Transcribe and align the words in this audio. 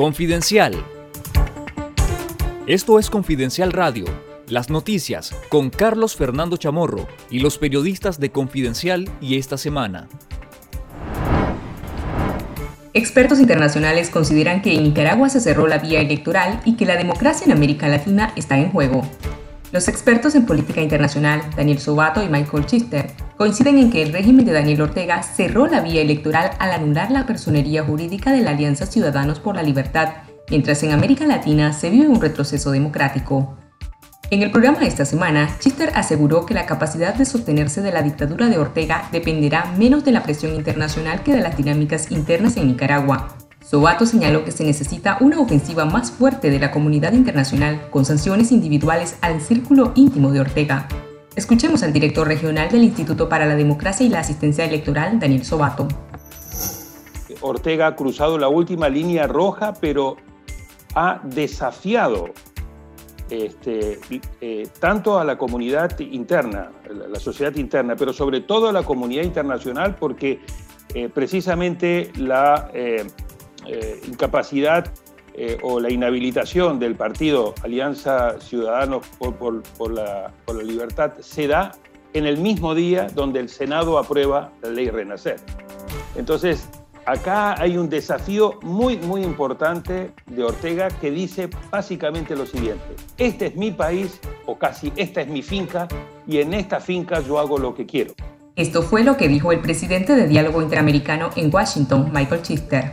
Confidencial. 0.00 0.82
Esto 2.66 2.98
es 2.98 3.10
Confidencial 3.10 3.70
Radio, 3.70 4.06
las 4.48 4.70
noticias 4.70 5.36
con 5.50 5.68
Carlos 5.68 6.16
Fernando 6.16 6.56
Chamorro 6.56 7.06
y 7.30 7.40
los 7.40 7.58
periodistas 7.58 8.18
de 8.18 8.32
Confidencial 8.32 9.10
y 9.20 9.36
esta 9.36 9.58
semana. 9.58 10.08
Expertos 12.94 13.40
internacionales 13.40 14.08
consideran 14.08 14.62
que 14.62 14.74
en 14.74 14.84
Nicaragua 14.84 15.28
se 15.28 15.38
cerró 15.38 15.66
la 15.66 15.76
vía 15.76 16.00
electoral 16.00 16.62
y 16.64 16.76
que 16.76 16.86
la 16.86 16.96
democracia 16.96 17.44
en 17.44 17.52
América 17.52 17.86
Latina 17.86 18.32
está 18.36 18.58
en 18.58 18.70
juego. 18.72 19.02
Los 19.70 19.86
expertos 19.86 20.34
en 20.34 20.46
política 20.46 20.80
internacional, 20.80 21.42
Daniel 21.58 21.78
Sobato 21.78 22.24
y 22.24 22.30
Michael 22.30 22.64
Chister, 22.64 23.12
coinciden 23.40 23.78
en 23.78 23.90
que 23.90 24.02
el 24.02 24.12
régimen 24.12 24.44
de 24.44 24.52
Daniel 24.52 24.82
Ortega 24.82 25.22
cerró 25.22 25.66
la 25.66 25.80
vía 25.80 26.02
electoral 26.02 26.50
al 26.58 26.72
anular 26.72 27.10
la 27.10 27.24
personería 27.24 27.82
jurídica 27.82 28.32
de 28.32 28.42
la 28.42 28.50
Alianza 28.50 28.84
Ciudadanos 28.84 29.40
por 29.40 29.56
la 29.56 29.62
Libertad, 29.62 30.10
mientras 30.50 30.82
en 30.82 30.92
América 30.92 31.24
Latina 31.26 31.72
se 31.72 31.88
vive 31.88 32.06
un 32.06 32.20
retroceso 32.20 32.70
democrático. 32.70 33.56
En 34.30 34.42
el 34.42 34.50
programa 34.50 34.80
de 34.80 34.88
esta 34.88 35.06
semana, 35.06 35.56
Chister 35.58 35.90
aseguró 35.94 36.44
que 36.44 36.52
la 36.52 36.66
capacidad 36.66 37.14
de 37.14 37.24
sostenerse 37.24 37.80
de 37.80 37.92
la 37.92 38.02
dictadura 38.02 38.46
de 38.50 38.58
Ortega 38.58 39.08
dependerá 39.10 39.72
menos 39.78 40.04
de 40.04 40.12
la 40.12 40.22
presión 40.22 40.54
internacional 40.54 41.22
que 41.22 41.32
de 41.32 41.40
las 41.40 41.56
dinámicas 41.56 42.10
internas 42.10 42.58
en 42.58 42.66
Nicaragua, 42.66 43.38
Sobato 43.70 44.04
señaló 44.04 44.44
que 44.44 44.50
se 44.50 44.64
necesita 44.64 45.16
una 45.20 45.38
ofensiva 45.38 45.86
más 45.86 46.10
fuerte 46.10 46.50
de 46.50 46.58
la 46.58 46.72
comunidad 46.72 47.14
internacional 47.14 47.88
con 47.90 48.04
sanciones 48.04 48.52
individuales 48.52 49.16
al 49.22 49.40
círculo 49.40 49.92
íntimo 49.94 50.30
de 50.30 50.40
Ortega. 50.40 50.88
Escuchemos 51.36 51.84
al 51.84 51.92
director 51.92 52.26
regional 52.26 52.68
del 52.70 52.82
Instituto 52.82 53.28
para 53.28 53.46
la 53.46 53.54
Democracia 53.54 54.04
y 54.04 54.08
la 54.08 54.18
Asistencia 54.18 54.64
Electoral, 54.64 55.20
Daniel 55.20 55.44
Sobato. 55.44 55.86
Ortega 57.40 57.86
ha 57.86 57.96
cruzado 57.96 58.36
la 58.36 58.48
última 58.48 58.88
línea 58.88 59.28
roja, 59.28 59.72
pero 59.80 60.16
ha 60.94 61.20
desafiado 61.22 62.30
este, 63.30 64.00
eh, 64.40 64.68
tanto 64.80 65.20
a 65.20 65.24
la 65.24 65.38
comunidad 65.38 65.96
interna, 66.00 66.72
la 66.90 67.20
sociedad 67.20 67.54
interna, 67.54 67.94
pero 67.94 68.12
sobre 68.12 68.40
todo 68.40 68.68
a 68.68 68.72
la 68.72 68.82
comunidad 68.82 69.22
internacional, 69.22 69.94
porque 69.94 70.40
eh, 70.94 71.08
precisamente 71.08 72.10
la 72.16 72.70
eh, 72.74 73.06
incapacidad 74.08 74.92
eh, 75.42 75.56
o 75.62 75.80
la 75.80 75.90
inhabilitación 75.90 76.78
del 76.78 76.96
partido 76.96 77.54
Alianza 77.62 78.38
Ciudadanos 78.40 79.06
por, 79.18 79.90
la, 79.90 80.30
Libertad 80.62 81.12
se 81.20 81.46
da 81.46 81.72
en 82.12 82.26
el 82.26 82.36
mismo 82.36 82.74
día 82.74 83.06
donde 83.14 83.40
el 83.40 83.48
Senado 83.48 83.96
aprueba 83.96 84.52
la 84.60 84.68
ley 84.68 84.90
Renacer. 84.90 85.36
Entonces, 86.14 86.68
acá 87.06 87.58
hay 87.58 87.78
un 87.78 87.88
desafío 87.88 88.60
muy, 88.60 88.98
muy 88.98 89.22
importante 89.22 90.12
de 90.26 90.44
Ortega 90.44 90.88
que 90.88 91.10
dice 91.10 91.48
básicamente 91.70 92.36
lo 92.36 92.44
siguiente, 92.44 92.84
este 93.16 93.46
es 93.46 93.56
mi 93.56 93.70
país 93.70 94.20
o 94.44 94.58
casi 94.58 94.92
esta 94.96 95.22
es 95.22 95.28
mi 95.28 95.40
finca 95.40 95.88
y 96.26 96.40
en 96.40 96.52
esta 96.52 96.80
finca 96.80 97.22
yo 97.22 97.38
hago 97.38 97.56
lo 97.56 97.74
que 97.74 97.86
quiero. 97.86 98.12
Esto 98.56 98.82
fue 98.82 99.04
lo 99.04 99.16
que 99.16 99.26
dijo 99.26 99.52
el 99.52 99.60
presidente 99.60 100.14
de 100.14 100.28
Diálogo 100.28 100.60
Interamericano 100.60 101.30
en 101.34 101.48
Washington, 101.50 102.10
Michael 102.12 102.42
Chister 102.42 102.92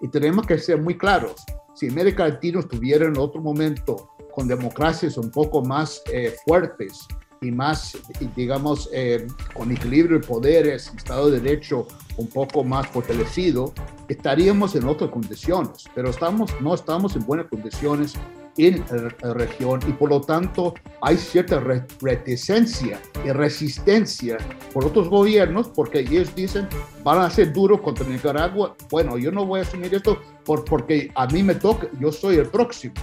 y 0.00 0.08
tenemos 0.08 0.46
que 0.46 0.58
ser 0.58 0.80
muy 0.80 0.96
claros. 0.96 1.44
Si 1.74 1.88
América 1.88 2.28
Latina 2.28 2.60
estuviera 2.60 3.06
en 3.06 3.18
otro 3.18 3.40
momento 3.40 4.10
con 4.32 4.48
democracias 4.48 5.16
un 5.16 5.30
poco 5.30 5.62
más 5.62 6.02
eh, 6.12 6.34
fuertes 6.44 7.06
y 7.40 7.50
más, 7.50 7.96
digamos, 8.34 8.88
eh, 8.92 9.26
con 9.54 9.70
equilibrio 9.70 10.18
de 10.18 10.26
poderes, 10.26 10.92
Estado 10.96 11.30
de 11.30 11.40
Derecho 11.40 11.86
un 12.16 12.28
poco 12.28 12.64
más 12.64 12.88
fortalecido, 12.88 13.72
estaríamos 14.08 14.74
en 14.74 14.86
otras 14.86 15.10
condiciones, 15.10 15.84
pero 15.94 16.10
estamos, 16.10 16.50
no 16.60 16.74
estamos 16.74 17.14
en 17.14 17.24
buenas 17.24 17.46
condiciones 17.46 18.14
en 18.58 18.84
la 19.22 19.34
región 19.34 19.80
y 19.86 19.92
por 19.92 20.10
lo 20.10 20.20
tanto 20.20 20.74
hay 21.00 21.16
cierta 21.16 21.62
reticencia 22.00 23.00
y 23.24 23.30
resistencia 23.30 24.38
por 24.72 24.84
otros 24.84 25.08
gobiernos 25.08 25.68
porque 25.68 26.00
ellos 26.00 26.34
dicen 26.34 26.68
van 27.04 27.20
a 27.20 27.30
ser 27.30 27.52
duros 27.52 27.80
contra 27.80 28.06
Nicaragua. 28.06 28.76
Bueno, 28.90 29.16
yo 29.16 29.30
no 29.30 29.46
voy 29.46 29.60
a 29.60 29.62
asumir 29.62 29.94
esto 29.94 30.20
por, 30.44 30.64
porque 30.64 31.10
a 31.14 31.26
mí 31.26 31.42
me 31.42 31.54
toca, 31.54 31.88
yo 32.00 32.10
soy 32.10 32.36
el 32.36 32.46
próximo. 32.48 32.94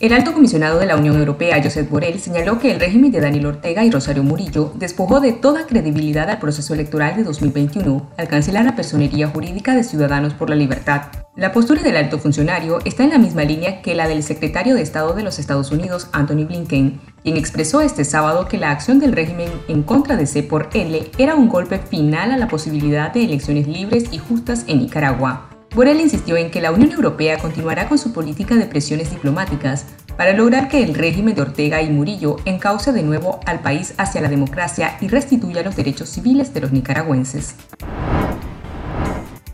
El 0.00 0.14
alto 0.14 0.32
comisionado 0.32 0.78
de 0.78 0.86
la 0.86 0.96
Unión 0.96 1.18
Europea, 1.18 1.62
Josep 1.62 1.90
Borrell, 1.90 2.18
señaló 2.18 2.58
que 2.58 2.72
el 2.72 2.80
régimen 2.80 3.12
de 3.12 3.20
Daniel 3.20 3.44
Ortega 3.44 3.84
y 3.84 3.90
Rosario 3.90 4.22
Murillo 4.22 4.72
despojó 4.76 5.20
de 5.20 5.34
toda 5.34 5.66
credibilidad 5.66 6.30
al 6.30 6.38
proceso 6.38 6.72
electoral 6.72 7.16
de 7.16 7.24
2021 7.24 8.08
al 8.16 8.26
cancelar 8.26 8.64
la 8.64 8.74
personería 8.74 9.28
jurídica 9.28 9.74
de 9.74 9.84
Ciudadanos 9.84 10.32
por 10.32 10.48
la 10.48 10.56
Libertad. 10.56 11.02
La 11.36 11.52
postura 11.52 11.82
del 11.82 11.98
alto 11.98 12.18
funcionario 12.18 12.78
está 12.86 13.04
en 13.04 13.10
la 13.10 13.18
misma 13.18 13.44
línea 13.44 13.82
que 13.82 13.94
la 13.94 14.08
del 14.08 14.22
secretario 14.22 14.74
de 14.74 14.80
Estado 14.80 15.12
de 15.12 15.22
los 15.22 15.38
Estados 15.38 15.70
Unidos, 15.70 16.08
Anthony 16.12 16.46
Blinken, 16.46 16.98
quien 17.22 17.36
expresó 17.36 17.82
este 17.82 18.06
sábado 18.06 18.48
que 18.48 18.56
la 18.56 18.70
acción 18.70 19.00
del 19.00 19.12
régimen 19.12 19.50
en 19.68 19.82
contra 19.82 20.16
de 20.16 20.24
C 20.24 20.42
por 20.42 20.70
L 20.72 21.10
era 21.18 21.34
un 21.34 21.50
golpe 21.50 21.78
final 21.78 22.32
a 22.32 22.38
la 22.38 22.48
posibilidad 22.48 23.12
de 23.12 23.24
elecciones 23.24 23.66
libres 23.66 24.04
y 24.10 24.16
justas 24.16 24.64
en 24.66 24.78
Nicaragua. 24.78 25.49
Borrell 25.74 26.00
insistió 26.00 26.36
en 26.36 26.50
que 26.50 26.60
la 26.60 26.72
Unión 26.72 26.90
Europea 26.90 27.38
continuará 27.38 27.88
con 27.88 27.96
su 27.96 28.12
política 28.12 28.56
de 28.56 28.66
presiones 28.66 29.10
diplomáticas 29.10 29.86
para 30.16 30.32
lograr 30.32 30.68
que 30.68 30.82
el 30.82 30.94
régimen 30.94 31.36
de 31.36 31.42
Ortega 31.42 31.80
y 31.80 31.90
Murillo 31.90 32.36
encauce 32.44 32.92
de 32.92 33.04
nuevo 33.04 33.38
al 33.46 33.60
país 33.60 33.94
hacia 33.96 34.20
la 34.20 34.28
democracia 34.28 34.96
y 35.00 35.06
restituya 35.06 35.62
los 35.62 35.76
derechos 35.76 36.08
civiles 36.08 36.52
de 36.52 36.60
los 36.60 36.72
nicaragüenses. 36.72 37.54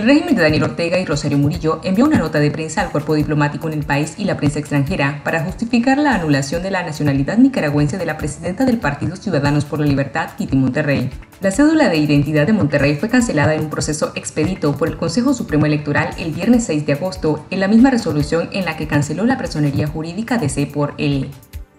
El 0.00 0.06
régimen 0.06 0.34
de 0.34 0.40
Daniel 0.40 0.62
Ortega 0.62 0.98
y 0.98 1.04
Rosario 1.04 1.36
Murillo 1.36 1.82
envió 1.84 2.06
una 2.06 2.16
nota 2.16 2.40
de 2.40 2.50
prensa 2.50 2.80
al 2.80 2.90
cuerpo 2.90 3.12
diplomático 3.12 3.68
en 3.68 3.74
el 3.74 3.84
país 3.84 4.14
y 4.16 4.24
la 4.24 4.38
prensa 4.38 4.58
extranjera 4.58 5.20
para 5.24 5.44
justificar 5.44 5.98
la 5.98 6.14
anulación 6.14 6.62
de 6.62 6.70
la 6.70 6.82
nacionalidad 6.82 7.36
nicaragüense 7.36 7.98
de 7.98 8.06
la 8.06 8.16
presidenta 8.16 8.64
del 8.64 8.78
Partido 8.78 9.14
Ciudadanos 9.14 9.66
por 9.66 9.78
la 9.78 9.84
Libertad, 9.84 10.30
Kitty 10.38 10.56
Monterrey. 10.56 11.10
La 11.42 11.50
cédula 11.50 11.90
de 11.90 11.98
identidad 11.98 12.46
de 12.46 12.54
Monterrey 12.54 12.96
fue 12.96 13.10
cancelada 13.10 13.54
en 13.54 13.60
un 13.60 13.68
proceso 13.68 14.12
expedito 14.14 14.74
por 14.74 14.88
el 14.88 14.96
Consejo 14.96 15.34
Supremo 15.34 15.66
Electoral 15.66 16.14
el 16.16 16.32
viernes 16.32 16.64
6 16.64 16.86
de 16.86 16.94
agosto, 16.94 17.44
en 17.50 17.60
la 17.60 17.68
misma 17.68 17.90
resolución 17.90 18.48
en 18.52 18.64
la 18.64 18.78
que 18.78 18.88
canceló 18.88 19.26
la 19.26 19.36
personería 19.36 19.86
jurídica 19.86 20.38
de 20.38 20.48
C 20.48 20.64
por 20.64 20.94
L. 20.96 21.28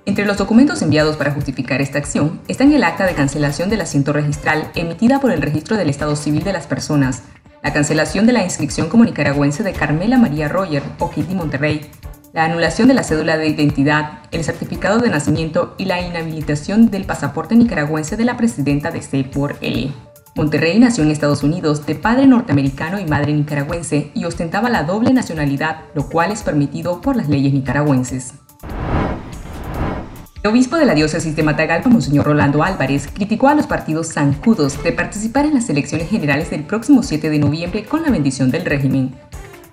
Entre 0.06 0.26
los 0.26 0.38
documentos 0.38 0.82
enviados 0.82 1.16
para 1.16 1.32
justificar 1.32 1.80
esta 1.80 2.00
acción 2.00 2.40
están 2.48 2.72
el 2.72 2.84
acta 2.84 3.06
de 3.06 3.14
cancelación 3.14 3.70
del 3.70 3.82
asiento 3.82 4.14
registral 4.14 4.72
emitida 4.74 5.20
por 5.20 5.32
el 5.32 5.42
Registro 5.42 5.78
del 5.78 5.90
Estado 5.90 6.16
Civil 6.16 6.44
de 6.44 6.54
las 6.54 6.66
Personas, 6.66 7.22
la 7.64 7.74
cancelación 7.74 8.26
de 8.26 8.34
la 8.34 8.44
inscripción 8.44 8.90
como 8.90 9.06
nicaragüense 9.06 9.64
de 9.64 9.74
Carmela 9.74 10.18
María 10.18 10.48
Roger 10.48 10.84
o 11.00 11.10
Kitty 11.10 11.36
Monterrey, 11.36 11.90
la 12.34 12.46
anulación 12.46 12.88
de 12.88 12.94
la 12.94 13.04
cédula 13.04 13.38
de 13.38 13.48
identidad, 13.48 14.20
el 14.32 14.44
certificado 14.44 15.00
de 15.00 15.10
nacimiento 15.10 15.76
y 15.78 15.86
la 15.86 16.02
inhabilitación 16.02 16.90
del 16.90 17.06
pasaporte 17.06 17.56
nicaragüense 17.56 18.18
de 18.18 18.26
la 18.26 18.38
presidenta 18.38 18.90
de 18.90 19.02
C 19.02 19.24
por 19.24 19.58
L. 19.62 19.92
Monterrey 20.34 20.80
nació 20.80 21.04
en 21.04 21.12
Estados 21.12 21.44
Unidos 21.44 21.86
de 21.86 21.96
padre 21.96 22.26
norteamericano 22.26 23.00
y 23.00 23.06
madre 23.06 23.34
nicaragüense 23.34 24.12
y 24.14 24.24
ostentaba 24.24 24.70
la 24.70 24.84
doble 24.84 25.12
nacionalidad, 25.12 25.82
lo 25.94 26.08
cual 26.08 26.32
es 26.32 26.42
permitido 26.42 27.02
por 27.02 27.18
las 27.18 27.28
leyes 27.28 27.52
nicaragüenses. 27.54 28.34
El 30.44 30.50
obispo 30.50 30.76
de 30.76 30.86
la 30.86 30.96
diócesis 30.96 31.36
de 31.36 31.44
Matagalpa, 31.44 31.88
Monseñor 31.88 32.26
Rolando 32.26 32.64
Álvarez, 32.64 33.08
criticó 33.14 33.48
a 33.48 33.54
los 33.54 33.68
partidos 33.68 34.14
zancudos 34.14 34.82
de 34.82 34.92
participar 34.92 35.46
en 35.46 35.54
las 35.54 35.70
elecciones 35.70 36.10
generales 36.10 36.50
del 36.50 36.64
próximo 36.64 37.04
7 37.04 37.30
de 37.30 37.38
noviembre 37.38 37.86
con 37.86 38.02
la 38.02 38.10
bendición 38.10 38.50
del 38.50 38.66
régimen. 38.66 39.14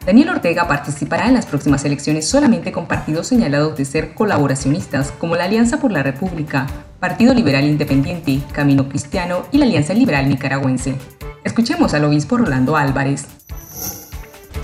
Daniel 0.05 0.29
Ortega 0.29 0.69
participará 0.69 1.27
en 1.27 1.33
las 1.33 1.47
próximas 1.47 1.87
elecciones 1.87 2.29
solamente 2.29 2.71
con 2.71 2.87
partidos 2.87 3.29
señalados 3.29 3.79
de 3.79 3.87
ser 3.87 4.13
colaboracionistas, 4.13 5.11
como 5.13 5.37
la 5.37 5.45
Alianza 5.45 5.81
por 5.81 5.91
la 5.91 6.03
República, 6.03 6.67
Partido 7.01 7.33
Liberal 7.33 7.65
Independiente, 7.65 8.43
Camino 8.53 8.91
Cristiano 8.91 9.47
y 9.51 9.57
la 9.57 9.65
Alianza 9.65 9.95
Liberal 9.95 10.29
Nicaragüense. 10.29 10.97
Escuchemos 11.45 11.95
al 11.95 12.05
obispo 12.05 12.37
Rolando 12.37 12.77
Álvarez. 12.77 13.25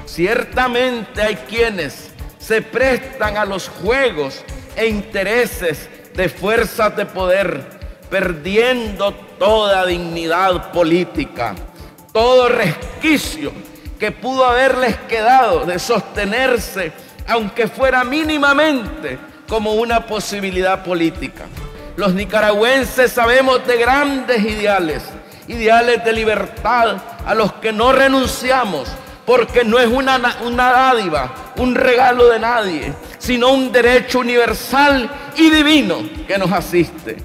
Ciertamente 0.04 1.22
hay 1.22 1.36
quienes 1.48 2.10
se 2.36 2.60
prestan 2.60 3.38
a 3.38 3.46
los 3.46 3.70
juegos 3.70 4.44
e 4.76 4.88
intereses 4.88 5.88
de 6.14 6.28
fuerzas 6.28 6.96
de 6.96 7.06
poder, 7.06 7.62
perdiendo 8.08 9.12
toda 9.38 9.86
dignidad 9.86 10.70
política, 10.72 11.54
todo 12.12 12.48
resquicio 12.48 13.52
que 13.98 14.12
pudo 14.12 14.44
haberles 14.44 14.96
quedado 15.08 15.64
de 15.64 15.78
sostenerse, 15.78 16.92
aunque 17.26 17.68
fuera 17.68 18.04
mínimamente, 18.04 19.18
como 19.48 19.74
una 19.74 20.06
posibilidad 20.06 20.84
política. 20.84 21.46
Los 21.96 22.14
nicaragüenses 22.14 23.12
sabemos 23.12 23.66
de 23.66 23.76
grandes 23.76 24.40
ideales, 24.42 25.02
ideales 25.48 26.04
de 26.04 26.12
libertad 26.12 26.96
a 27.26 27.34
los 27.34 27.52
que 27.54 27.72
no 27.72 27.92
renunciamos, 27.92 28.88
porque 29.26 29.64
no 29.64 29.78
es 29.78 29.88
una, 29.88 30.18
una 30.44 30.70
dádiva, 30.70 31.54
un 31.56 31.74
regalo 31.74 32.28
de 32.28 32.38
nadie, 32.38 32.92
sino 33.18 33.52
un 33.52 33.72
derecho 33.72 34.20
universal 34.20 35.10
y 35.36 35.50
divino 35.50 36.02
que 36.26 36.38
nos 36.38 36.52
asiste. 36.52 37.16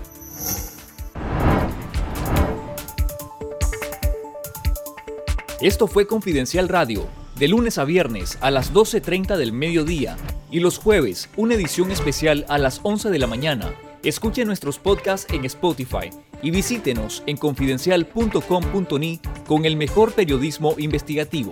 Esto 5.62 5.88
fue 5.88 6.07
Confidencial 6.07 6.69
Radio, 6.69 7.07
de 7.36 7.50
lunes 7.50 7.78
a 7.78 7.84
viernes 7.84 8.38
a 8.40 8.50
las 8.50 8.74
12.30 8.74 9.36
del 9.36 9.51
mediodía 9.51 10.16
y 10.50 10.62
los 10.62 10.78
jueves 10.78 11.30
una 11.36 11.56
edición 11.56 11.92
especial 11.92 12.46
a 12.48 12.57
las 12.57 12.80
11 12.84 13.10
de 13.10 13.19
la 13.19 13.28
mañana. 13.28 13.74
Escuche 14.01 14.46
nuestros 14.46 14.80
podcasts 14.80 15.28
en 15.34 15.44
Spotify 15.44 16.12
y 16.42 16.51
visítenos 16.51 17.24
en 17.25 17.36
confidencial.com.ni 17.36 19.19
con 19.46 19.66
el 19.66 19.75
mejor 19.75 20.13
periodismo 20.13 20.75
investigativo. 20.78 21.51